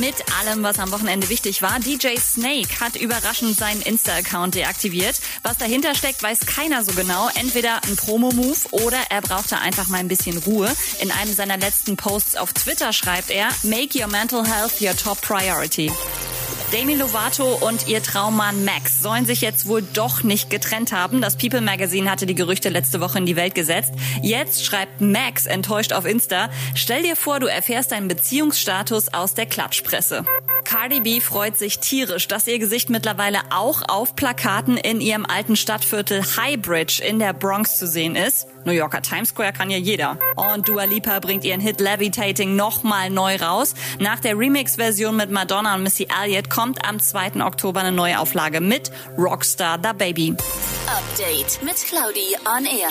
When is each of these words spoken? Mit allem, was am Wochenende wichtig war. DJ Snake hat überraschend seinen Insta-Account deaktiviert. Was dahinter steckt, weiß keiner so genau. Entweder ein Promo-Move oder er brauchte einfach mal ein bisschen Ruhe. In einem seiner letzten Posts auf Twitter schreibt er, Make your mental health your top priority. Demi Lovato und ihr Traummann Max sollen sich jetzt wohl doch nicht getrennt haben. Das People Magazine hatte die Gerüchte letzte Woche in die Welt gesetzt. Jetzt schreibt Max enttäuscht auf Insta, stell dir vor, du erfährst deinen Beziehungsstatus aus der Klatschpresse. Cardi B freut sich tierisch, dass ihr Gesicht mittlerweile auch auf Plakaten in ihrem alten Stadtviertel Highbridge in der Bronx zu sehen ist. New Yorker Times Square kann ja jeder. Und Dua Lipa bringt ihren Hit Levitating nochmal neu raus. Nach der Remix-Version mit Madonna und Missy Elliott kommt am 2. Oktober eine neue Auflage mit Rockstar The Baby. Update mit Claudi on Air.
Mit 0.00 0.14
allem, 0.38 0.62
was 0.62 0.78
am 0.78 0.92
Wochenende 0.92 1.28
wichtig 1.28 1.62
war. 1.62 1.80
DJ 1.80 2.16
Snake 2.18 2.80
hat 2.80 2.96
überraschend 2.96 3.56
seinen 3.56 3.80
Insta-Account 3.82 4.54
deaktiviert. 4.54 5.20
Was 5.42 5.56
dahinter 5.56 5.94
steckt, 5.94 6.22
weiß 6.22 6.40
keiner 6.40 6.84
so 6.84 6.92
genau. 6.92 7.28
Entweder 7.34 7.82
ein 7.84 7.96
Promo-Move 7.96 8.58
oder 8.72 8.98
er 9.10 9.22
brauchte 9.22 9.58
einfach 9.58 9.88
mal 9.88 9.98
ein 9.98 10.08
bisschen 10.08 10.38
Ruhe. 10.38 10.74
In 11.00 11.10
einem 11.10 11.32
seiner 11.32 11.56
letzten 11.56 11.96
Posts 11.96 12.36
auf 12.36 12.52
Twitter 12.52 12.92
schreibt 12.92 13.30
er, 13.30 13.48
Make 13.62 13.98
your 13.98 14.08
mental 14.08 14.46
health 14.46 14.80
your 14.80 14.96
top 14.96 15.20
priority. 15.22 15.90
Demi 16.76 16.94
Lovato 16.94 17.54
und 17.66 17.88
ihr 17.88 18.02
Traummann 18.02 18.66
Max 18.66 19.00
sollen 19.00 19.24
sich 19.24 19.40
jetzt 19.40 19.66
wohl 19.66 19.80
doch 19.80 20.22
nicht 20.24 20.50
getrennt 20.50 20.92
haben. 20.92 21.22
Das 21.22 21.38
People 21.38 21.62
Magazine 21.62 22.10
hatte 22.10 22.26
die 22.26 22.34
Gerüchte 22.34 22.68
letzte 22.68 23.00
Woche 23.00 23.16
in 23.16 23.24
die 23.24 23.34
Welt 23.34 23.54
gesetzt. 23.54 23.94
Jetzt 24.20 24.62
schreibt 24.62 25.00
Max 25.00 25.46
enttäuscht 25.46 25.94
auf 25.94 26.04
Insta, 26.04 26.50
stell 26.74 27.02
dir 27.02 27.16
vor, 27.16 27.40
du 27.40 27.46
erfährst 27.46 27.92
deinen 27.92 28.08
Beziehungsstatus 28.08 29.14
aus 29.14 29.32
der 29.32 29.46
Klatschpresse. 29.46 30.26
Cardi 30.66 30.98
B 30.98 31.20
freut 31.20 31.56
sich 31.56 31.78
tierisch, 31.78 32.26
dass 32.26 32.48
ihr 32.48 32.58
Gesicht 32.58 32.90
mittlerweile 32.90 33.38
auch 33.50 33.82
auf 33.86 34.16
Plakaten 34.16 34.76
in 34.76 35.00
ihrem 35.00 35.24
alten 35.24 35.54
Stadtviertel 35.54 36.24
Highbridge 36.36 37.00
in 37.06 37.20
der 37.20 37.32
Bronx 37.32 37.76
zu 37.76 37.86
sehen 37.86 38.16
ist. 38.16 38.48
New 38.64 38.72
Yorker 38.72 39.00
Times 39.00 39.28
Square 39.28 39.52
kann 39.52 39.70
ja 39.70 39.78
jeder. 39.78 40.18
Und 40.34 40.66
Dua 40.66 40.82
Lipa 40.82 41.20
bringt 41.20 41.44
ihren 41.44 41.60
Hit 41.60 41.80
Levitating 41.80 42.56
nochmal 42.56 43.10
neu 43.10 43.36
raus. 43.36 43.74
Nach 44.00 44.18
der 44.18 44.36
Remix-Version 44.36 45.14
mit 45.14 45.30
Madonna 45.30 45.76
und 45.76 45.84
Missy 45.84 46.08
Elliott 46.20 46.50
kommt 46.50 46.84
am 46.84 46.98
2. 46.98 47.44
Oktober 47.44 47.80
eine 47.80 47.92
neue 47.92 48.18
Auflage 48.18 48.60
mit 48.60 48.90
Rockstar 49.16 49.78
The 49.80 49.92
Baby. 49.96 50.34
Update 50.88 51.62
mit 51.62 51.76
Claudi 51.76 52.36
on 52.44 52.64
Air. 52.64 52.90